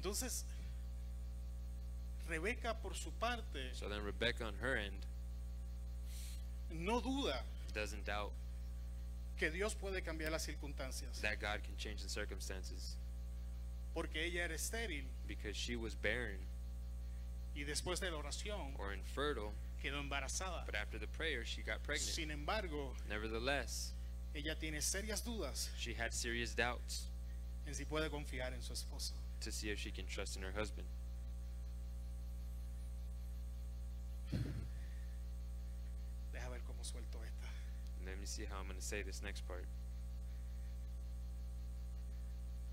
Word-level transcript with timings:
Entonces, 0.00 0.46
Rebeca 2.26 2.74
por 2.80 2.94
su 2.94 3.10
parte 3.10 3.74
So 3.74 3.86
then 3.88 4.02
Rebecca 4.02 4.46
on 4.46 4.54
her 4.62 4.76
end 4.76 4.96
no 6.70 7.00
duda 7.00 7.42
doesn't 7.74 8.06
doubt 8.06 8.32
que 9.36 9.50
Dios 9.50 9.74
puede 9.74 10.02
cambiar 10.02 10.30
las 10.30 10.44
circunstancias, 10.44 11.20
that 11.20 11.40
God 11.40 11.62
can 11.62 11.76
change 11.76 12.02
the 12.02 12.08
circumstances 12.08 12.96
porque 13.92 14.24
ella 14.24 14.44
era 14.44 14.54
estéril 14.54 15.04
because 15.26 15.54
she 15.56 15.76
was 15.76 15.94
barren 15.94 16.38
y 17.54 17.64
después 17.64 18.00
de 18.00 18.10
la 18.10 18.16
oración 18.16 18.74
or 18.78 18.94
infertile, 18.94 19.52
quedó 19.82 20.00
embarazada. 20.00 20.64
but 20.64 20.76
after 20.76 20.98
the 20.98 21.08
prayer 21.08 21.44
she 21.44 21.60
got 21.62 21.82
pregnant. 21.82 22.08
Sin 22.14 22.30
embargo, 22.30 22.94
Nevertheless, 23.08 23.92
ella 24.34 24.54
tiene 24.54 24.80
serias 24.80 25.22
dudas 25.24 25.68
she 25.76 25.92
had 25.92 26.12
serious 26.14 26.54
doubts 26.54 27.08
en 27.66 27.74
si 27.74 27.84
puede 27.84 28.08
confiar 28.08 28.54
en 28.54 28.62
su 28.62 28.72
esposo. 28.72 29.12
To 29.40 29.52
see 29.52 29.70
if 29.70 29.78
she 29.78 29.90
can 29.90 30.06
trust 30.06 30.36
in 30.36 30.42
her 30.42 30.52
husband. 30.52 30.86
Deja 36.32 36.48
ver 36.48 36.60
cómo 36.66 36.82
suelto 36.82 37.18
esta. 37.24 37.48
And 37.98 38.06
let 38.06 38.18
me 38.18 38.26
see 38.26 38.44
how 38.44 38.58
I'm 38.58 38.66
going 38.66 38.78
to 38.78 38.84
say 38.84 39.02
this 39.02 39.22
next 39.22 39.46
part. 39.46 39.64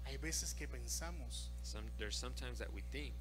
Hay 0.05 0.17
veces 0.17 0.55
que 0.55 0.67
pensamos 0.67 1.49
Some 1.63 1.83
there's 1.97 2.15
sometimes 2.15 2.59
that 2.59 2.73
we 2.73 2.81
think 2.91 3.13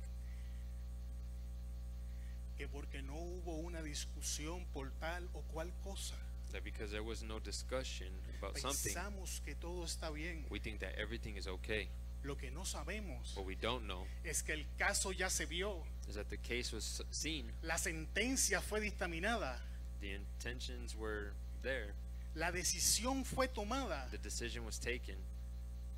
que 2.57 2.69
porque 2.69 3.03
no 3.03 3.15
hubo 3.15 3.59
una 3.59 3.83
discusión 3.83 4.65
por 4.73 4.91
tal 4.99 5.29
o 5.35 5.43
cual 5.53 5.71
cosa, 5.85 6.15
that 6.53 6.65
because 6.65 6.91
there 6.91 7.03
was 7.03 7.23
no 7.23 7.39
discussion 7.39 8.09
about 8.39 8.57
something, 8.57 8.95
pensamos 8.95 9.41
que 9.45 9.55
todo 9.55 9.85
está 9.85 10.11
bien. 10.11 10.45
we 10.49 10.59
think 10.59 10.81
that 10.81 10.95
everything 10.99 11.37
is 11.37 11.47
okay. 11.47 11.89
Lo 12.27 12.37
que 12.37 12.51
no 12.51 12.65
sabemos 12.65 13.37
What 13.37 13.47
we 13.47 13.55
don't 13.55 13.85
know 13.87 14.05
es 14.25 14.43
que 14.43 14.53
el 14.53 14.67
caso 14.77 15.13
ya 15.13 15.31
se 15.31 15.47
vio, 15.47 15.85
is 16.09 16.17
that 16.17 16.29
the 16.29 16.37
case 16.39 16.75
was 16.75 17.03
seen, 17.11 17.53
la 17.63 17.77
sentencia 17.77 18.61
fue 18.61 18.81
dictaminada, 18.81 19.61
the 20.01 20.13
intentions 20.13 20.97
were 20.97 21.33
there, 21.63 21.95
la 22.35 22.51
decisión 22.51 23.25
fue 23.25 23.47
tomada 23.47 24.11
the 24.11 24.19
decision 24.19 24.65
was 24.65 24.81
taken, 24.81 25.17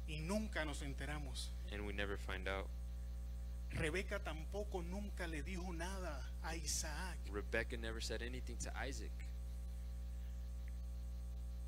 y 0.07 0.19
nunca 0.21 0.67
nos 0.67 0.83
enteramos. 0.83 1.49
and 1.73 1.87
we 1.87 1.95
never 1.95 2.19
find 2.19 2.47
out. 2.47 2.67
Rebeca 3.75 4.19
tampoco 4.19 4.83
nunca 4.83 5.27
le 5.27 5.43
dijo 5.43 5.73
nada 5.75 6.23
a 6.45 6.55
Isaac. 6.57 7.19
Rebecca 7.31 7.77
never 7.77 8.01
said 8.03 8.23
anything 8.23 8.57
to 8.57 8.71
Isaac. 8.77 9.13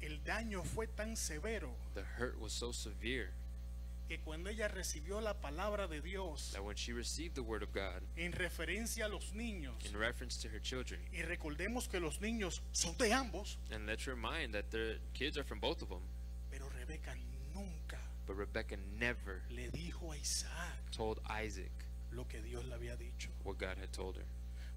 El 0.02 0.18
daño 0.24 0.64
fue 0.64 0.86
tan 0.86 1.14
severo 1.14 1.70
The 1.94 2.02
hurt 2.02 2.38
was 2.40 2.52
so 2.52 2.72
severe 2.72 3.30
que 4.10 4.18
cuando 4.18 4.50
ella 4.50 4.66
recibió 4.66 5.20
la 5.20 5.40
palabra 5.40 5.86
de 5.86 6.00
Dios 6.00 6.50
that 6.52 6.64
when 6.64 6.74
she 6.74 6.92
received 6.92 7.36
the 7.36 7.42
word 7.42 7.62
of 7.62 7.72
God 7.72 8.02
en 8.16 8.32
referencia 8.32 9.04
a 9.04 9.08
los 9.08 9.32
niños, 9.34 9.74
in 9.86 9.96
reference 9.96 10.36
to 10.42 10.48
her 10.48 10.60
children, 10.60 11.00
y 11.12 11.22
recordemos 11.22 11.88
que 11.88 12.00
los 12.00 12.20
niños 12.20 12.60
son 12.72 12.96
de 12.98 13.12
ambos, 13.12 13.56
and 13.70 13.86
let's 13.86 14.08
remind 14.08 14.52
that 14.52 14.68
the 14.72 14.98
kids 15.14 15.38
are 15.38 15.44
from 15.44 15.60
both 15.60 15.80
of 15.82 15.88
them, 15.90 16.02
pero 16.50 16.68
Rebeca 16.70 17.14
nunca 17.54 17.98
but 18.26 18.34
Rebecca 18.34 18.76
never 18.98 19.42
le 19.48 19.70
dijo 19.70 20.10
a 20.12 20.16
Isaac 20.16 20.90
told 20.90 21.20
Isaac 21.28 21.70
lo 22.10 22.24
que 22.24 22.42
Dios 22.42 22.64
le 22.64 22.74
había 22.74 22.96
dicho, 22.98 23.28
what 23.44 23.58
God 23.58 23.78
had 23.78 23.92
told 23.92 24.16
her. 24.16 24.26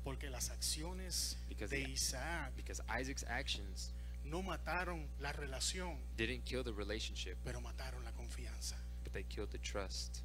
porque 0.03 0.29
las 0.29 0.51
acciones 0.51 1.37
Because 1.49 1.71
de 1.71 1.81
Isaac 1.81 2.53
Because 2.55 2.81
Isaac's 2.87 3.25
actions 3.27 3.89
no 4.23 4.43
mataron 4.43 5.07
la 5.19 5.31
relación, 5.31 5.97
didn't 6.17 6.45
kill 6.45 6.63
the 6.63 6.71
relationship, 6.71 7.35
pero 7.43 7.59
mataron 7.61 8.03
la 8.03 8.11
confianza. 8.11 8.75
They 9.13 9.23
killed 9.23 9.51
the 9.51 9.57
trust. 9.59 10.21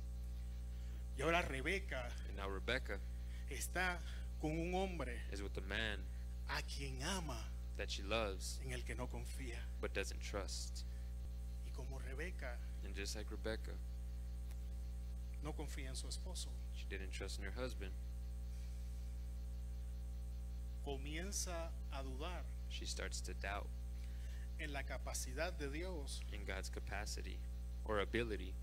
Y 1.19 1.23
ahora 1.25 1.43
Rebeca 1.43 2.11
And 2.29 2.37
now 2.37 2.49
Rebecca 2.49 2.99
está 3.51 3.99
con 4.41 4.51
un 4.59 4.73
hombre 4.75 5.13
is 5.33 5.43
with 5.43 5.57
a 5.59 5.69
man 5.69 5.99
a 6.49 6.63
quien 6.63 7.03
ama 7.03 7.39
that 7.77 7.91
she 7.91 8.03
loves 8.03 8.59
en 8.65 8.73
el 8.73 8.81
que 8.87 8.95
no 8.95 9.07
confía. 9.07 9.59
but 9.81 9.93
doesn't 9.95 10.21
trust. 10.21 10.85
Y 11.67 11.73
como 11.77 11.99
Rebeca 11.99 12.57
And 12.85 12.95
just 12.95 13.17
like 13.17 13.27
Rebecca, 13.31 13.73
no 15.43 15.53
confía 15.53 15.89
en 15.89 15.95
su 15.97 16.07
esposo, 16.07 16.49
she 16.75 16.87
didn't 16.89 17.11
trust 17.13 17.39
in 17.39 17.45
her 17.45 17.53
husband. 17.53 17.93
comienza 20.85 21.71
a 21.93 22.03
dudar 22.03 22.43
She 22.71 22.85
starts 22.87 23.21
to 23.23 23.35
doubt 23.35 23.67
en 24.61 24.73
la 24.73 24.83
capacidad 24.83 25.53
de 25.59 25.69
Dios 25.71 26.21
in 26.33 26.45
God's 26.45 26.69
capacity 26.69 27.39
or 27.85 28.01
ability 28.01 28.55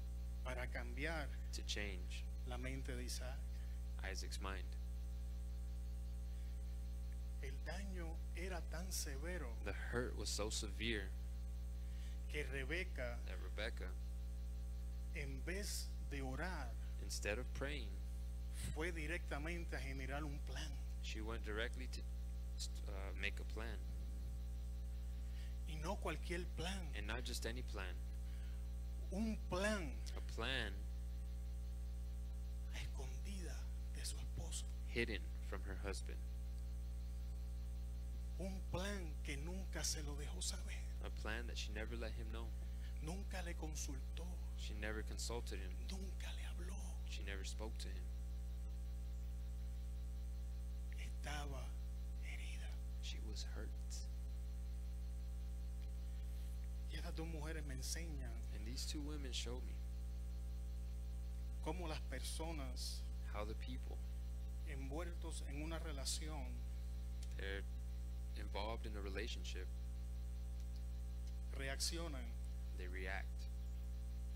para 0.45 0.67
cambiar 0.67 1.27
to 1.51 1.61
change 1.65 2.23
la 2.47 2.57
mente 2.57 2.95
de 2.95 3.03
Isaac. 3.03 3.39
Isaac's 4.09 4.39
mind. 4.39 4.63
El 7.41 7.53
daño 7.65 8.15
era 8.35 8.61
tan 8.71 8.91
severo 8.91 9.47
The 9.65 9.73
hurt 9.91 10.17
was 10.17 10.29
so 10.29 10.49
severe 10.49 11.09
que 12.31 12.43
Rebeca, 12.53 13.17
that 13.25 13.37
Rebecca, 13.43 13.89
en 15.15 15.41
vez 15.45 15.87
de 16.11 16.21
orar, 16.21 16.69
instead 17.03 17.39
of 17.39 17.45
praying, 17.53 17.89
fue 18.73 18.91
directamente 18.91 19.73
a 19.75 19.79
generar 19.79 20.23
un 20.23 20.39
plan. 20.47 20.71
she 21.01 21.21
went 21.21 21.43
directly 21.45 21.87
to 21.91 22.01
uh, 22.87 22.91
make 23.21 23.39
a 23.39 23.53
plan. 23.53 23.77
Y 25.67 25.75
no 25.83 25.95
cualquier 25.95 26.45
plan, 26.57 26.89
And 26.97 27.07
not 27.07 27.23
just 27.23 27.45
any 27.45 27.61
plan, 27.61 27.95
un 29.11 29.37
plan 29.49 29.91
a 30.15 30.21
plan 30.35 30.73
a 32.73 32.79
escondida 32.79 33.55
de 33.95 34.05
su 34.05 34.17
esposo. 34.17 34.65
hidden 34.87 35.21
from 35.47 35.61
her 35.63 35.77
husband. 35.83 36.17
Un 38.39 38.61
plan 38.71 39.13
que 39.23 39.37
nunca 39.37 39.83
se 39.83 40.01
lo 40.03 40.15
dejó 40.15 40.41
saber. 40.41 40.79
A 41.05 41.09
plan 41.21 41.47
that 41.47 41.57
she 41.57 41.71
never 41.73 41.95
let 41.95 42.11
him 42.11 42.27
know. 42.31 42.47
Nunca 43.01 43.41
le 43.45 43.53
consultó. 43.53 44.25
She 44.57 44.73
never 44.73 45.03
consulted 45.03 45.59
him. 45.59 45.71
Nunca 45.89 46.27
le 46.35 46.43
habló. 46.43 46.75
She 47.09 47.23
never 47.23 47.45
spoke 47.45 47.77
to 47.77 47.87
him. 47.87 48.03
Estaba 50.97 51.64
estas 57.15 57.25
dos 57.25 57.27
mujeres 57.27 57.65
me 57.65 57.73
enseñan 57.73 58.31
And 58.53 58.65
these 58.65 58.85
two 58.85 59.01
women 59.01 59.31
showed 59.31 59.63
me 59.63 59.73
cómo 61.63 61.87
las 61.87 61.99
personas 62.11 63.01
how 63.33 63.45
the 63.45 63.55
people 63.55 63.97
envueltos 64.67 65.43
en 65.49 65.61
una 65.63 65.79
relación 65.79 66.45
they're 67.37 67.63
involved 68.37 68.85
in 68.85 68.95
a 68.97 69.01
relationship, 69.01 69.67
reaccionan 71.57 72.25
they 72.77 72.87
react 72.87 73.47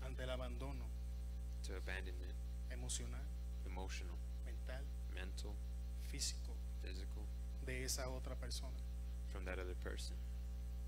ante 0.04 0.22
el 0.22 0.30
abandono 0.30 0.86
to 1.62 1.76
abandonment, 1.76 2.34
emocional, 2.72 3.20
emotional, 3.66 4.16
mental, 4.44 4.84
mental, 5.14 5.54
físico 6.10 6.54
physical, 6.82 7.24
de 7.66 7.84
esa 7.84 8.08
otra 8.08 8.34
persona. 8.36 8.76
from 9.30 9.44
that 9.44 9.58
other 9.58 9.76
person. 9.84 10.16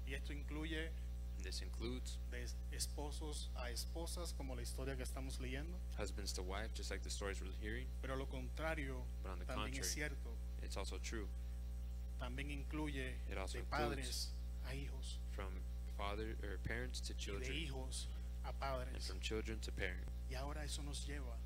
Y 0.07 0.15
esto 0.15 0.33
incluye 0.33 0.91
And 1.37 1.45
this 1.45 1.63
includes 1.63 2.19
de 2.31 2.47
esposos 2.77 3.49
a 3.57 3.71
esposas, 3.71 4.33
como 4.37 4.55
la 4.55 4.63
historia 4.63 4.97
que 4.97 5.03
estamos 5.05 5.41
leyendo, 5.41 5.77
husbands 5.99 6.33
to 6.35 6.43
wife, 6.43 6.73
just 6.75 6.91
like 6.91 7.03
the 7.03 7.11
stories 7.11 7.41
we're 7.41 7.51
hearing. 7.61 7.87
pero 8.01 8.17
lo 8.17 8.27
contrario 8.27 9.03
But 9.23 9.33
on 9.33 9.39
the 9.39 9.45
también 9.47 9.79
es 9.79 9.89
contrary, 9.89 10.11
cierto. 10.15 10.31
it's 10.63 10.77
also 10.77 10.99
true 10.99 11.27
También 12.21 12.51
incluye 12.51 13.15
It 13.31 13.39
also 13.39 13.59
de 13.59 13.65
includes 13.65 13.89
padres 13.89 14.29
a 14.71 14.75
hijos 14.75 15.19
from 15.33 15.49
father 15.99 16.37
or 16.43 16.59
parents 16.65 17.01
to 17.01 17.13
y 17.13 17.17
de 17.17 17.21
children, 17.21 17.53
hijos 17.53 18.07
a 18.45 18.53
and 18.95 19.03
from 19.03 19.21
children 19.21 19.59
to 19.61 19.73
parent. 19.73 20.07
Y 20.31 20.37
ahora 20.37 20.63
eso 20.65 20.83
nos 20.83 21.05
lleva 21.07 21.37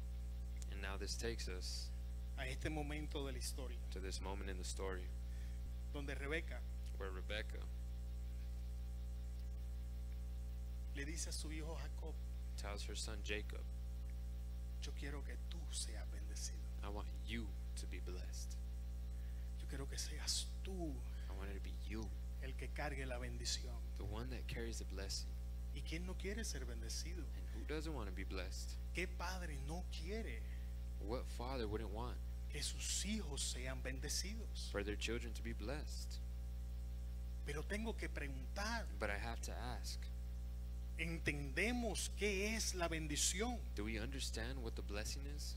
And 0.72 0.82
now 0.82 0.96
this 0.98 1.16
takes 1.16 1.48
us 1.48 1.88
a 2.38 2.46
este 2.46 2.68
momento 2.68 3.24
de 3.24 3.32
la 3.32 3.38
historia, 3.38 3.78
to 3.92 3.98
this 3.98 4.20
moment 4.20 4.50
in 4.50 4.58
the 4.58 4.64
story 4.64 5.08
donde 5.94 6.14
Rebeca 6.18 6.58
where 6.98 7.10
Rebecca 7.10 7.58
le 10.96 11.04
dice 11.04 11.28
a 11.28 11.32
su 11.32 11.50
hijo 11.52 11.76
Jacob, 11.76 12.14
tells 12.56 12.82
her 12.88 12.96
son 12.96 13.18
Jacob, 13.24 13.62
yo 14.82 14.92
quiero 14.98 15.22
que 15.24 15.36
tú 15.50 15.58
seas 15.70 16.04
bendecido. 16.10 16.58
I 16.82 16.88
want 16.88 17.08
you 17.26 17.46
to 17.80 17.86
be 17.88 18.00
blessed. 18.00 18.56
Yo 19.60 19.66
quiero 19.68 19.86
que 19.88 19.98
seas 19.98 20.46
tú 20.64 20.92
I 21.28 21.32
want 21.38 21.50
it 21.50 21.54
to 21.54 21.62
be 21.62 21.74
you, 21.88 22.08
el 22.42 22.52
que 22.54 22.68
cargue 22.68 23.04
la 23.06 23.18
bendición. 23.18 23.74
the 23.98 24.04
one 24.04 24.28
that 24.30 24.46
carries 24.46 24.78
the 24.78 24.84
blessing. 24.84 25.28
¿Y 25.74 25.82
quién 25.82 26.06
no 26.06 26.14
quiere 26.14 26.44
ser 26.44 26.64
bendecido? 26.64 27.18
And 27.36 27.46
who 27.54 27.64
doesn't 27.66 27.92
want 27.94 28.08
to 28.08 28.14
be 28.14 28.24
blessed? 28.24 28.76
¿Qué 28.94 29.06
padre 29.06 29.58
no 29.68 29.84
quiere 29.92 30.40
What 31.00 31.26
father 31.36 31.66
wouldn't 31.68 31.90
want 31.92 32.16
que 32.50 32.62
sus 32.62 33.04
hijos 33.04 33.40
sean 33.42 33.82
bendecidos? 33.82 34.70
for 34.72 34.82
their 34.82 34.96
children 34.96 35.34
to 35.34 35.42
be 35.42 35.52
blessed? 35.52 36.18
Pero 37.44 37.62
tengo 37.62 37.94
que 37.96 38.08
preguntar, 38.08 38.86
But 38.98 39.10
I 39.10 39.18
have 39.18 39.40
to 39.42 39.52
ask, 39.52 39.98
¿entendemos 40.98 42.10
qué 42.16 42.54
es 42.56 42.74
la 42.74 42.88
bendición? 42.88 43.58
do 43.74 43.84
we 43.84 44.00
understand 44.00 44.62
what 44.62 44.72
the 44.74 44.82
blessing 44.82 45.22
is? 45.36 45.56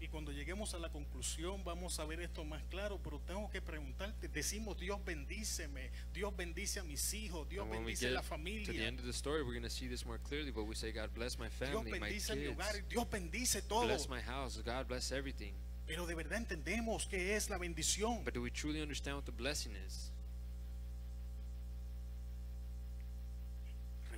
Y 0.00 0.08
cuando 0.08 0.32
lleguemos 0.32 0.74
a 0.74 0.78
la 0.78 0.90
conclusión 0.90 1.64
vamos 1.64 1.98
a 1.98 2.04
ver 2.04 2.20
esto 2.20 2.44
más 2.44 2.62
claro, 2.64 3.00
pero 3.02 3.20
tengo 3.20 3.48
que 3.50 3.62
preguntarte, 3.62 4.28
decimos 4.28 4.78
Dios 4.78 5.02
bendíceme, 5.02 5.90
Dios 6.12 6.36
bendice 6.36 6.80
a 6.80 6.84
mis 6.84 7.14
hijos, 7.14 7.48
Dios 7.48 7.68
bendice 7.70 8.10
la 8.10 8.20
to 8.20 8.24
the 8.24 8.28
familia, 8.28 8.86
end 8.86 8.98
of 8.98 9.06
the 9.06 9.12
story, 9.12 9.42
we're 9.42 9.58
going 9.58 9.62
to 9.62 9.70
see 9.70 9.88
this 9.88 10.04
more 10.04 10.18
clearly. 10.18 10.50
But 10.50 10.64
we 10.66 10.74
say, 10.74 10.92
God 10.92 11.14
bless 11.14 11.38
my 11.38 11.48
Dios 11.48 11.70
family, 11.70 11.92
my 11.92 11.98
bendice 12.00 12.34
mi 12.34 12.42
kids, 12.42 12.56
hogar, 12.56 12.88
Dios 12.88 13.06
bendice 13.10 13.62
todo. 13.62 13.86
bless 13.86 14.08
my 14.08 14.20
house, 14.20 14.60
God 14.62 14.88
bless 14.88 15.10
everything. 15.10 15.54
Pero 15.86 16.06
de 16.06 16.14
verdad 16.14 16.38
entendemos 16.38 17.06
qué 17.08 17.34
es 17.34 17.48
la 17.48 17.56
bendición. 17.58 18.24
But 18.24 18.34
do 18.34 18.42
we 18.42 18.50
truly 18.50 18.82
understand 18.82 19.16
what 19.16 19.24
the 19.24 19.32
blessing 19.32 19.72
is? 19.86 20.10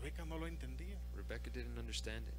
Rebeca 0.06 0.25
no 0.25 0.38
lo 0.38 0.47
entendía. 0.47 0.97
Rebecca 1.17 1.50
didn't 1.50 1.76
understand 1.79 2.29
it. 2.29 2.35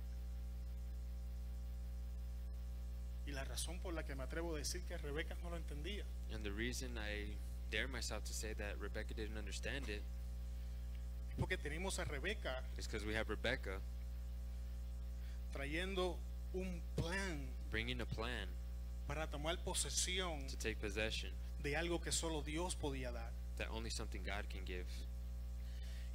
Y 3.25 3.33
la 3.33 3.43
razón 3.43 3.77
por 3.79 3.93
la 3.93 4.05
que 4.05 4.15
me 4.15 4.23
atrevo 4.23 4.55
a 4.55 4.59
decir 4.59 4.83
que 4.83 4.97
Rebeca 4.97 5.35
no 5.43 5.49
lo 5.49 5.57
entendía 5.57 6.05
And 6.31 6.45
the 6.45 6.51
reason 6.51 6.97
I 6.97 7.35
dare 7.69 7.89
myself 7.89 8.23
to 8.23 8.33
say 8.33 8.53
that 8.53 8.79
Rebecca 8.79 9.13
didn't 9.13 9.37
understand 9.37 9.89
it 9.89 10.01
es 11.29 11.35
porque 11.37 11.57
tenemos 11.57 11.99
a 11.99 12.05
Rebeca 12.05 12.63
is 12.77 12.87
because 12.87 13.05
we 13.05 13.13
have 13.17 13.27
Rebecca 13.27 13.81
trayendo 15.51 16.17
un 16.53 16.81
plan 16.95 17.49
bringing 17.69 17.99
a 17.99 18.05
plan 18.05 18.47
para 19.07 19.27
tomar 19.27 19.57
posesión 19.57 20.47
to 20.47 20.55
take 20.55 20.77
possession 20.77 21.33
de 21.61 21.75
algo 21.75 21.99
que 21.99 22.13
solo 22.13 22.41
Dios 22.41 22.75
podía 22.75 23.11
dar. 23.11 23.33
that 23.57 23.67
only 23.73 23.89
something 23.89 24.21
God 24.23 24.45
can 24.49 24.61
give. 24.65 24.85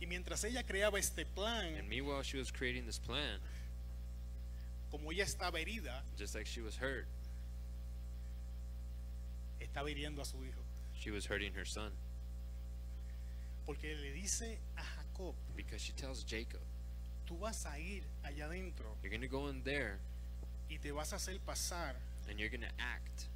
Y 0.03 0.07
mientras 0.09 0.43
ella 0.43 0.65
creaba 0.65 0.99
este 0.99 1.25
plan, 1.25 1.77
And 1.77 1.89
meanwhile, 1.89 2.25
she 2.25 2.37
was 2.37 2.51
creating 2.51 2.85
this 2.87 2.99
plan, 2.99 3.39
como 4.91 5.13
ella 5.13 5.25
estaba 5.25 5.61
herida, 5.61 6.03
just 6.19 6.35
like 6.35 6.45
she 6.45 6.61
was 6.61 6.77
hurt, 6.77 7.07
estaba 9.61 9.89
hiriendo 9.89 10.21
a 10.21 10.25
su 10.25 10.39
hijo. 10.39 10.61
she 10.99 11.13
was 11.13 11.25
hurting 11.27 11.53
her 11.55 11.65
son 11.65 11.93
Porque 13.65 13.95
le 13.95 14.13
dice 14.13 14.59
a 14.77 14.83
Jacob, 14.83 15.35
because 15.57 15.81
she 15.81 15.93
tells 15.93 16.25
Jacob, 16.25 16.61
tú 17.25 17.39
vas 17.39 17.65
a 17.67 17.79
ir 17.79 18.03
allá 18.25 18.47
adentro 18.49 18.97
You're 19.05 19.11
going 19.11 19.21
to 19.21 19.29
go 19.29 19.47
in 19.51 19.63
there 19.63 19.99
y 20.69 20.79
te 20.83 20.91
vas 20.91 21.13
a 21.13 21.17
hacer 21.17 21.39
pasar 21.47 21.95
and 22.29 22.41
you're 22.41 22.49
going 22.51 22.63
to 22.63 22.83
act 22.83 23.29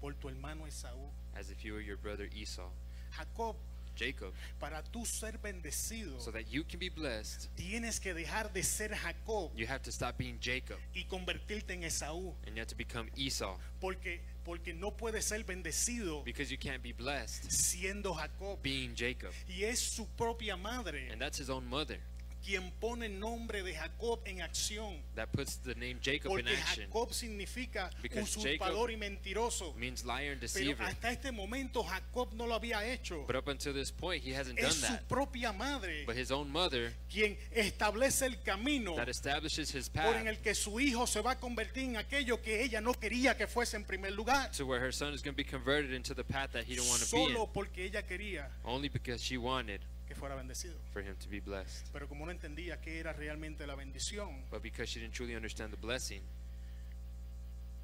por 0.00 0.12
tu 0.14 0.26
hermano 0.28 0.64
Esaú. 0.66 1.08
as 1.36 1.50
if 1.50 1.64
you 1.64 1.72
were 1.72 1.80
your 1.80 1.96
brother 1.96 2.28
Esau. 2.34 2.68
Jacob, 3.16 3.54
Jacob, 3.96 4.32
para 4.58 4.82
tú 4.82 5.04
ser 5.06 5.38
bendecido, 5.38 6.18
so 6.20 6.30
that 6.32 6.44
you 6.50 6.64
can 6.64 6.78
be 6.78 6.88
blessed, 6.90 7.48
tienes 7.56 7.98
que 8.00 8.12
dejar 8.14 8.52
de 8.52 8.62
ser 8.62 8.94
Jacob 8.94 9.50
you 9.56 9.66
have 9.66 9.80
to 9.82 9.90
stop 9.92 10.16
being 10.18 10.38
Jacob 10.40 10.78
y 10.94 11.04
convertirte 11.04 11.72
en 11.74 11.84
Esaú. 11.84 12.34
and 12.46 12.56
you 12.56 12.60
have 12.60 12.68
to 12.68 12.76
become 12.76 13.10
Esau 13.16 13.56
Porque, 13.80 14.20
porque 14.44 14.72
no 14.74 14.90
puedes 14.90 15.24
ser 15.24 15.44
bendecido 15.44 16.22
because 16.24 16.50
you 16.50 16.58
can't 16.58 16.82
be 16.82 16.92
blessed 16.92 17.50
siendo 17.50 18.14
Jacob. 18.14 18.60
being 18.62 18.94
Jacob. 18.94 19.32
Y 19.48 19.64
es 19.64 19.78
su 19.80 20.06
propia 20.16 20.56
madre 20.56 21.10
And 21.12 21.20
that's 21.20 21.38
his 21.38 21.48
own 21.50 21.66
mother 21.66 21.98
quien 22.44 22.70
pone 22.80 23.06
el 23.06 23.18
nombre 23.18 23.62
de 23.62 23.74
Jacob 23.74 24.20
en 24.26 24.42
acción. 24.42 25.00
that 25.14 25.28
puts 25.32 25.56
the 25.62 25.74
name 25.76 25.98
Jacob 26.02 26.32
in 26.32 26.44
Porque 26.44 26.56
action. 26.56 26.84
Jacob 26.86 27.12
significa 27.12 27.90
Because 28.02 28.36
usurpador 28.38 28.90
y 28.90 28.96
mentiroso. 28.96 29.72
means 29.76 30.04
liar 30.04 30.32
and 30.32 30.40
Pero 30.40 30.40
deceiver. 30.40 30.82
hasta 30.86 31.10
este 31.10 31.32
momento 31.32 31.82
Jacob 31.82 32.32
no 32.34 32.46
lo 32.46 32.54
había 32.54 32.84
hecho. 32.84 33.24
But 33.26 33.36
up 33.36 33.48
until 33.48 33.72
this 33.72 33.90
point, 33.90 34.22
he 34.22 34.32
hasn't 34.34 34.58
done 34.58 34.68
Es 34.70 34.76
su 34.76 34.86
that. 34.86 35.08
propia 35.08 35.52
madre 35.52 36.04
But 36.06 36.16
his 36.16 36.30
own 36.30 36.50
mother 36.50 36.92
quien 37.10 37.38
establece 37.52 38.26
el 38.26 38.42
camino 38.42 38.94
that 38.96 39.08
establishes 39.08 39.70
his 39.74 39.88
por 39.88 40.14
en 40.14 40.24
path 40.24 40.26
el 40.26 40.36
que 40.42 40.54
su 40.54 40.78
hijo 40.80 41.06
se 41.06 41.20
va 41.22 41.32
a 41.32 41.38
convertir 41.40 41.84
en 41.84 41.96
aquello 41.96 42.42
que 42.42 42.62
ella 42.62 42.80
no 42.80 42.92
quería 42.94 43.36
que 43.36 43.46
fuese 43.46 43.76
en 43.76 43.84
primer 43.84 44.12
lugar. 44.12 44.50
to 44.52 44.66
where 44.66 44.80
her 44.84 44.92
son 44.92 45.14
is 45.14 45.22
going 45.22 45.34
to 45.34 45.36
be 45.36 45.44
converted 45.44 45.92
into 45.92 46.14
the 46.14 46.24
path 46.24 46.50
that 46.52 46.64
he 46.64 46.74
didn't 46.74 46.88
want 46.88 47.00
to 47.00 47.06
be 47.06 47.10
Solo 47.24 47.44
in, 47.44 47.52
porque 47.52 47.84
ella 47.84 48.02
quería 48.02 48.50
only 48.64 48.88
because 48.88 49.22
she 49.22 49.36
wanted 49.38 49.80
fuera 50.28 50.36
bendecido. 50.36 50.74
for 50.92 51.02
him 51.02 51.14
to 51.20 51.28
be 51.28 51.40
blessed. 51.40 51.90
Pero 51.92 52.06
como 52.08 52.24
no 52.24 52.32
entendía 52.32 52.80
qué 52.80 52.98
era 53.00 53.12
realmente 53.12 53.66
la 53.66 53.74
bendición, 53.74 54.44
But 54.50 54.62
because 54.62 54.88
she 54.88 55.00
didn't 55.00 55.14
truly 55.14 55.34
understand 55.36 55.70
the 55.72 55.76
blessing, 55.80 56.22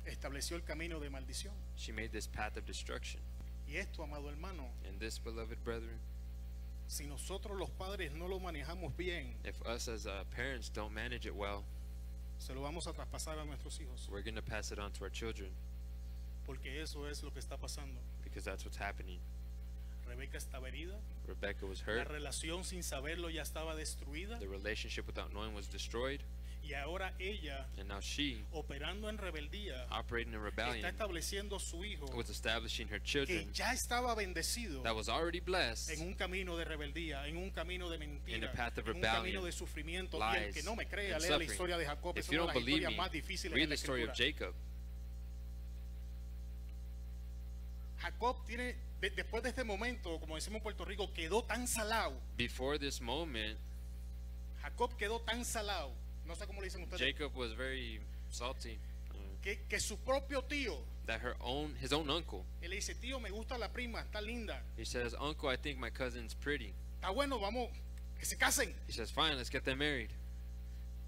estableció 0.07 0.57
el 0.57 0.63
camino 0.63 0.99
de 1.01 1.11
maldición. 1.11 1.53
she 1.77 1.93
made 1.93 2.11
this 2.13 2.27
path 2.27 2.57
of 2.57 2.65
destruction. 2.67 3.21
Y 3.69 3.77
esto, 3.77 4.03
amado 4.03 4.29
hermano, 4.31 4.69
And 4.89 4.99
this, 4.99 5.19
beloved 5.19 5.63
brethren, 5.65 5.99
si 6.89 7.07
nosotros 7.07 7.57
los 7.59 7.71
padres 7.71 8.13
no 8.13 8.27
lo 8.27 8.41
manejamos 8.41 8.97
bien, 8.97 9.35
if 9.45 9.61
us 9.67 9.87
as 9.89 10.07
uh, 10.07 10.25
parents 10.35 10.69
don't 10.69 10.93
manage 10.93 11.27
it 11.27 11.35
well, 11.35 11.65
se 12.39 12.53
lo 12.55 12.63
vamos 12.63 12.87
a 12.89 12.93
traspasar 12.93 13.39
a 13.39 13.45
nuestros 13.45 13.79
hijos. 13.79 14.09
we're 14.11 14.23
going 14.23 14.35
to 14.35 14.43
pass 14.43 14.73
it 14.73 14.79
on 14.79 14.91
to 14.93 15.05
our 15.05 15.11
children 15.11 15.51
Porque 16.47 16.81
eso 16.83 17.05
es 17.05 17.23
lo 17.23 17.31
que 17.31 17.41
está 17.41 17.57
pasando. 17.57 18.01
because 18.25 18.45
that's 18.45 18.65
what's 18.65 18.77
happening. 18.79 19.21
Rebeca 20.11 20.39
estaba 20.39 20.69
herida, 20.69 20.99
Rebecca 21.27 21.65
was 21.67 21.81
la 21.87 21.93
hurt. 21.95 22.09
relación 22.09 22.65
sin 22.65 22.83
saberlo 22.83 23.31
ya 23.31 23.43
estaba 23.43 23.75
destruida 23.77 24.39
The 24.41 24.49
relationship 24.49 25.07
without 25.07 25.31
knowing 25.31 25.55
was 25.55 25.71
destroyed. 25.71 26.21
y 26.63 26.75
ahora 26.75 27.15
ella, 27.19 27.67
And 27.79 27.89
now 27.89 28.01
she, 28.01 28.45
operando 28.53 29.09
en 29.09 29.17
rebeldía, 29.19 29.87
operating 29.91 30.35
in 30.35 30.41
está 30.41 30.67
rebellion, 30.67 30.85
estableciendo 30.85 31.57
a 31.57 31.61
su 31.61 31.85
hijo 31.85 32.05
was 32.15 32.29
establishing 32.29 32.87
her 32.89 32.99
que 33.01 33.07
children 33.07 33.53
ya 33.55 33.73
estaba 33.73 34.15
bendecido 34.15 34.83
that 34.83 34.95
was 34.95 35.09
already 35.09 35.41
blessed 35.41 35.91
en 35.91 36.03
un 36.07 36.15
camino 36.15 36.57
de 36.59 36.65
rebeldía, 36.67 37.27
en 37.29 37.39
un 37.39 37.51
camino 37.51 37.89
de 37.89 37.97
In 37.97 38.01
mentira, 38.01 38.51
the 38.51 38.57
path 38.57 38.77
of 38.79 38.85
en 38.89 38.97
un 38.97 39.03
rebellion, 39.03 39.23
camino 39.23 39.45
de 39.45 39.53
sufrimiento. 39.53 40.19
y 40.19 40.37
el 40.37 40.43
lies, 40.45 40.55
que 40.55 40.63
no 40.63 40.77
me 40.77 40.87
crea, 40.87 41.15
and 41.17 41.23
lea 41.23 41.31
la 41.31 41.37
suffering. 41.39 41.51
historia 41.51 41.79
de 41.79 41.87
Jacob, 41.87 42.19
es 42.19 42.27
If 42.27 42.33
you 42.33 42.43
una 42.43 42.53
de 42.53 42.53
don't 42.53 42.55
las 42.57 42.65
believe 42.65 42.79
historias 42.83 42.91
me, 42.93 42.97
más 42.99 43.13
difíciles 43.13 43.53
read 43.55 43.63
en 43.65 43.71
la 43.71 43.75
the 43.77 43.81
story 43.81 44.03
of 44.03 44.11
escritura. 44.11 44.51
Jacob. 44.51 44.55
Jacob 48.01 48.45
tiene, 48.47 48.75
de- 49.01 49.11
después 49.11 49.43
de 49.43 49.49
este 49.51 49.65
momento, 49.65 50.19
como 50.21 50.35
decimos 50.37 50.59
en 50.59 50.63
Puerto 50.63 50.85
Rico, 50.85 51.13
quedó 51.13 51.43
tan 51.45 51.67
salado. 51.67 52.13
Before 52.37 52.79
this 52.79 53.01
moment, 53.01 53.59
Jacob 54.63 54.97
quedó 54.97 55.21
tan 55.21 55.45
salado, 55.45 55.93
no 56.27 56.35
sé 56.37 56.47
cómo 56.47 56.61
le 56.61 56.67
dicen 56.67 56.83
ustedes, 56.83 57.01
Jacob 57.15 57.35
was 57.37 57.55
very 57.57 58.01
salty 58.31 58.79
que, 59.43 59.59
que 59.69 59.81
su 59.81 59.97
propio 59.99 60.43
tío, 60.45 60.79
that 61.07 61.21
her 61.23 61.35
own, 61.41 61.75
his 61.83 61.93
own 61.93 62.11
uncle, 62.11 62.45
él 62.61 62.71
le 62.71 62.77
dice, 62.77 62.95
tío, 62.95 63.19
me 63.21 63.31
gusta 63.31 63.57
la 63.57 63.73
prima, 63.73 64.01
está 64.03 64.21
linda, 64.21 64.63
he 64.77 64.85
says, 64.85 65.15
"Uncle, 65.19 65.49
I 65.53 65.57
think 65.57 65.79
my 65.79 65.91
cousin's 65.91 66.35
pretty." 66.35 66.75
está 66.97 67.09
bueno, 67.11 67.39
vamos, 67.39 67.71
que 68.19 68.27
se 68.27 68.37
casen. 68.37 68.75
He 68.87 68.93
says, 68.93 69.11
"Fine, 69.11 69.37
let's 69.37 69.51
get 69.51 69.65
them 69.65 69.79
married." 69.79 70.11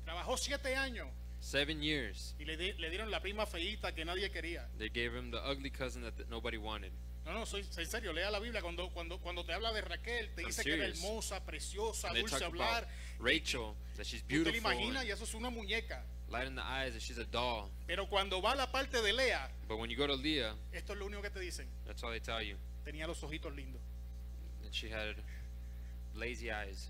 Trabajó 0.06 0.36
siete 0.38 0.74
años 0.74 1.08
Seven 1.40 1.82
years. 1.82 2.34
y 2.38 2.44
le, 2.46 2.56
le 2.56 2.88
dieron 2.90 3.10
la 3.10 3.20
prima 3.20 3.44
feíta 3.46 3.94
que 3.94 4.04
nadie 4.04 4.30
quería. 4.30 4.66
They 4.78 4.88
gave 4.88 5.14
him 5.16 5.30
the 5.30 5.38
ugly 5.38 5.70
cousin 5.70 6.02
that 6.02 6.17
th- 6.17 6.28
nobody 6.31 6.56
wanted. 6.56 6.93
No, 7.24 7.32
no, 7.32 7.46
soy, 7.46 7.62
soy 7.64 7.86
serio, 7.86 8.12
lea 8.12 8.31
la 8.31 8.41
Biblia. 8.41 8.60
Cuando, 8.62 8.91
cuando, 8.91 9.19
cuando 9.20 9.44
te 9.44 9.52
habla 9.52 9.72
de 9.72 9.81
Raquel, 9.81 10.34
te 10.34 10.43
I'm 10.43 10.48
dice 10.48 10.64
que 10.64 10.72
era 10.74 10.82
serious. 10.86 10.98
hermosa, 11.05 11.44
preciosa, 11.44 12.08
And 12.08 12.19
dulce 12.19 12.44
hablar. 12.44 12.88
Rachel, 13.20 13.74
that 13.96 14.05
she's 14.05 14.22
Tú 14.22 14.29
te 14.29 14.34
la 14.36 14.43
beautiful, 14.50 14.72
imaginas 14.72 15.05
y 15.05 15.10
eso 15.12 15.24
es 15.24 15.34
una 15.34 15.48
muñeca. 15.50 16.05
light 16.29 16.48
in 16.48 16.56
the 16.56 16.62
eyes, 16.62 16.94
that 16.94 17.00
she's 17.02 17.19
a 17.19 17.24
doll. 17.24 17.70
Pero 17.86 18.06
cuando 18.08 18.41
va 18.43 18.52
a 18.52 18.56
la 18.56 18.67
parte 18.72 19.00
de 19.02 19.12
Lea, 19.12 19.48
But 19.69 19.79
when 19.79 19.88
you 19.91 19.96
go 19.96 20.06
to 20.06 20.14
Leah, 20.17 20.56
esto 20.72 20.94
es 20.94 20.98
lo 20.98 21.06
único 21.06 21.22
que 21.22 21.31
te 21.31 21.38
dicen. 21.41 21.69
that's 21.86 22.02
all 22.02 22.10
they 22.10 22.20
tell 22.20 22.43
you. 22.43 22.56
Tenía 22.84 23.06
los 23.06 23.22
ojitos 23.22 23.55
lindos. 23.55 23.81
That 24.62 24.72
she 24.72 24.88
had 24.91 25.14
lazy 26.14 26.50
eyes. 26.50 26.88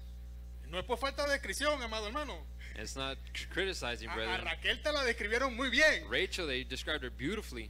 No 0.69 0.79
es 0.79 0.85
por 0.87 0.97
falta 0.97 1.27
de 1.27 1.33
descripción, 1.33 1.83
amado 1.83 2.07
hermano. 2.07 2.47
It's 2.77 2.97
not 2.97 3.19
criticizing, 3.51 4.09
A, 4.09 4.13
a 4.13 4.17
brethren. 4.17 4.45
Raquel 4.47 4.81
te 4.83 4.91
la 4.93 5.05
describieron 5.05 5.55
muy 5.55 5.69
bien. 5.69 6.09
Rachel, 6.09 6.47
they 6.47 6.65
described 6.65 7.03
her 7.05 7.11
beautifully. 7.11 7.69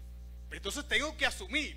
Entonces 0.52 0.86
tengo 0.86 1.16
que 1.16 1.26
asumir. 1.26 1.76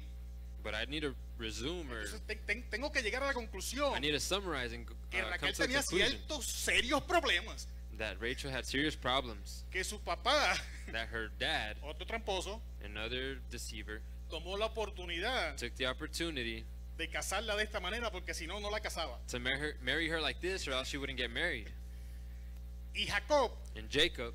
But 0.65 0.74
I 0.74 0.86
need 0.89 1.03
to 1.03 1.13
resume 1.38 1.91
or 1.91 2.01
Entonces 2.01 2.22
te- 2.27 2.36
te- 2.36 2.63
tengo 2.72 2.91
que 2.91 3.03
llegar 3.03 3.22
a 3.22 3.27
la 3.27 3.34
conclusión 3.34 3.95
I 3.95 4.00
need 4.00 4.13
to 4.13 4.19
summarize 4.19 4.74
and 4.74 4.88
que 5.12 5.19
uh, 5.19 5.22
come 5.22 5.31
Raquel 5.31 5.53
to 5.53 5.62
the 5.62 5.67
tenía 5.67 5.81
conclusion 5.86 6.19
ciertos 6.27 6.45
serios 6.48 7.01
problemas. 7.03 7.67
that 8.00 8.19
Rachel 8.19 8.50
had 8.51 8.65
serious 8.65 8.95
problems. 8.95 9.63
Que 9.72 9.84
su 9.84 10.00
papá, 10.00 10.57
That 10.91 11.07
her 11.10 11.29
dad, 11.39 11.77
otro 11.84 12.05
tramposo, 12.07 12.60
another 12.84 13.38
deceiver, 13.51 14.01
tomó 14.29 14.57
la 14.57 14.65
oportunidad 14.65 15.55
took 15.55 15.75
the 15.75 15.86
opportunity 15.86 16.65
de 16.98 17.07
casarla 17.10 17.55
de 17.55 17.63
esta 17.63 17.79
manera 17.79 18.10
porque 18.12 18.34
si 18.34 18.48
no, 18.48 18.60
no 18.60 18.69
la 18.72 18.79
casaba. 18.79 19.19
to 19.27 19.39
marry 19.39 19.60
her, 19.60 19.75
marry 19.84 20.10
her 20.10 20.19
like 20.19 20.41
this, 20.41 20.67
or 20.67 20.72
else 20.72 20.88
she 20.89 20.98
wouldn't 20.98 21.19
get 21.19 21.29
married. 21.31 21.69
Y 22.95 23.05
Jacob 23.05 23.51
And 23.77 23.88
Jacob 23.89 24.34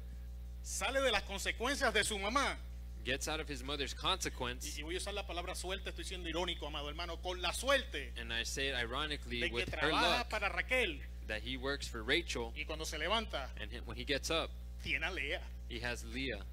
sale 0.62 1.00
de 1.02 1.10
las 1.10 1.22
consecuencias 1.24 1.92
de 1.92 2.04
su 2.04 2.16
mamá. 2.18 2.56
Gets 3.04 3.28
out 3.28 3.40
of 3.40 3.48
his 3.48 3.62
mother's 3.62 3.92
Y, 3.94 3.96
consequence, 3.96 4.78
y 4.78 4.82
voy 4.82 4.94
a 4.94 4.98
usar 4.98 5.14
la 5.14 5.26
palabra 5.26 5.54
suerte, 5.54 5.90
estoy 5.90 6.04
siendo 6.04 6.28
irónico, 6.28 6.66
amado 6.66 6.88
hermano, 6.88 7.20
con 7.22 7.40
la 7.40 7.52
suerte 7.52 8.12
and 8.20 8.32
I 8.32 8.44
say 8.44 8.68
it 8.68 8.74
ironically 8.74 9.40
de 9.40 9.48
que 9.48 9.54
with 9.54 9.68
her 9.72 9.78
trabaja 9.80 10.18
luck 10.18 10.28
para 10.30 10.48
Raquel 10.48 11.00
that 11.26 11.42
he 11.42 11.56
works 11.56 11.86
for 11.88 12.02
Rachel, 12.02 12.52
y 12.56 12.64
cuando 12.64 12.84
se 12.84 12.98
levanta, 12.98 13.50
and 13.60 13.70
he- 13.72 13.80
when 13.80 13.96
he 13.96 14.04
gets 14.04 14.30
up, 14.30 14.50
tiene 14.82 15.04
a 15.04 15.10
Lea. 15.10 15.40
he 15.68 15.80
has 15.80 16.04
Leah. 16.04 16.44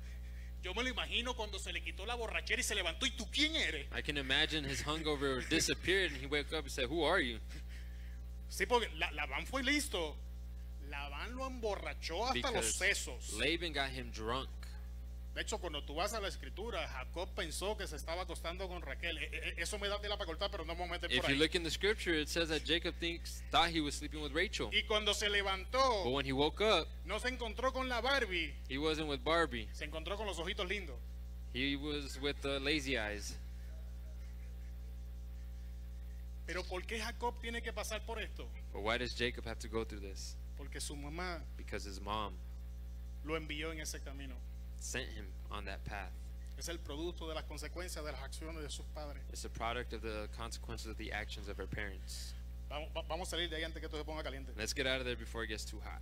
Yo 0.63 0.73
me 0.73 0.83
lo 0.83 0.89
imagino 0.89 1.35
cuando 1.35 1.59
se 1.59 1.71
le 1.71 1.81
quitó 1.81 2.05
la 2.05 2.15
borrachera 2.15 2.59
y 2.59 2.63
se 2.63 2.73
levantó. 2.75 3.05
¿Y 3.05 3.11
tú 3.11 3.29
quién 3.31 3.55
eres? 3.55 3.87
I 3.95 4.01
can 4.01 4.17
imagine 4.17 4.63
his 4.67 4.81
hungover 4.83 5.41
disappeared, 5.49 6.11
and 6.11 6.19
he 6.21 6.25
woke 6.27 6.51
up 6.51 6.63
and 6.65 6.71
said, 6.71 6.89
"Who 6.89 7.03
are 7.05 7.19
you?" 7.21 7.39
Sí, 8.49 8.65
porque 8.65 8.89
la- 8.95 9.11
Labán 9.11 9.45
fue 9.47 9.61
listo. 9.63 10.15
Labán 10.89 11.35
lo 11.35 11.45
emborrachó 11.45 12.25
hasta 12.25 12.51
los 12.51 12.73
Because 12.73 12.73
sesos. 12.77 13.33
Laban 13.33 13.71
got 13.73 13.89
him 13.91 14.09
drunk. 14.11 14.49
De 15.37 15.43
hecho, 15.43 15.59
cuando 15.59 15.83
tú 15.83 15.93
vas 15.93 16.15
a 16.15 16.19
la 16.19 16.29
escritura, 16.29 16.87
Jacob 16.87 17.29
pensó 17.35 17.77
que 17.77 17.85
se 17.85 17.95
estaba 17.95 18.23
acostando 18.23 18.67
con 18.67 18.81
Raquel. 18.81 19.19
E- 19.19 19.29
e- 19.31 19.61
Eso 19.61 19.77
me 19.77 19.87
da 19.87 20.01
tela 20.01 20.17
para 20.17 20.25
cortar, 20.25 20.49
pero 20.49 20.65
no 20.65 20.73
me 20.73 20.79
voy 20.79 20.87
a 20.87 20.91
meter 20.93 21.11
If 21.11 21.21
por 21.21 21.29
you 21.29 21.35
look 21.37 21.53
in 21.53 21.61
the 21.61 21.69
scripture, 21.69 22.19
it 22.19 22.27
says 22.27 22.49
that 22.49 22.63
Jacob 22.65 22.95
thinks 22.99 23.43
thought 23.51 23.69
he 23.69 23.79
was 23.79 23.93
sleeping 23.93 24.19
with 24.23 24.31
Rachel. 24.33 24.71
Y 24.73 24.81
cuando 24.87 25.13
se 25.13 25.27
But 25.27 25.35
levantó, 25.35 26.11
when 26.11 26.25
he 26.25 26.31
woke 26.33 26.59
up, 26.61 26.87
no 27.05 27.19
se 27.19 27.27
encontró 27.29 27.71
con 27.71 27.87
la 27.87 28.01
Barbie, 28.01 28.51
he 28.67 28.79
wasn't 28.79 29.07
with 29.07 29.19
Barbie. 29.23 29.69
se 29.73 29.85
encontró 29.85 30.17
con 30.17 30.25
los 30.25 30.39
ojitos 30.39 30.67
lindos. 30.67 30.97
He 31.53 31.75
was 31.75 32.19
with 32.19 32.37
the 32.41 32.59
lazy 32.59 32.97
eyes. 32.97 33.37
Pero 36.47 36.63
¿por 36.63 36.81
qué 36.83 36.99
Jacob 36.99 37.39
tiene 37.39 37.61
que 37.61 37.71
pasar 37.71 38.03
por 38.07 38.19
esto? 38.19 38.49
But 38.73 38.81
why 38.81 38.97
does 38.97 39.13
Jacob 39.15 39.45
have 39.45 39.59
to 39.59 39.67
go 39.67 39.85
through 39.85 40.01
this? 40.01 40.35
Porque 40.57 40.81
su 40.81 40.95
mamá 40.95 41.43
Because 41.57 41.85
his 41.87 42.01
mom 42.01 42.33
lo 43.23 43.35
envió 43.37 43.71
en 43.71 43.81
ese 43.81 43.99
camino. 44.01 44.33
Sent 44.79 45.09
him 45.09 45.27
on 45.51 45.65
that 45.65 45.83
path. 45.85 46.11
Es 46.57 46.69
el 46.69 46.79
producto 46.79 47.27
de 47.27 47.35
las 47.35 47.43
consecuencias 47.43 48.03
de 48.03 48.11
las 48.11 48.21
acciones 48.21 48.61
de 48.61 48.69
sus 48.69 48.85
padres. 48.95 49.21
It's 49.29 49.45
a 49.45 49.49
product 49.49 49.93
of 49.93 50.01
the 50.01 50.27
consequences 50.35 50.87
of 50.87 50.97
the 50.97 51.11
actions 51.11 51.47
of 51.47 51.57
her 51.57 51.67
parents. 51.67 52.33
Vamos, 52.69 52.89
vamos 53.07 53.27
a 53.27 53.35
salir 53.35 53.49
de 53.49 53.57
ahí 53.57 53.63
antes 53.63 53.79
que 53.79 53.85
esto 53.85 53.97
se 53.97 54.03
ponga 54.03 54.23
caliente. 54.23 54.51
Let's 54.57 54.73
get 54.73 54.87
out 54.87 54.99
of 54.99 55.05
there 55.05 55.15
before 55.15 55.43
it 55.43 55.47
gets 55.47 55.63
too 55.63 55.79
hot. 55.79 55.93